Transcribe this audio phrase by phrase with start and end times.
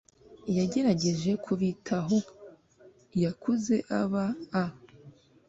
[0.57, 2.17] yagerageje kubitaho.
[3.23, 4.25] yakuze aba
[4.63, 4.65] a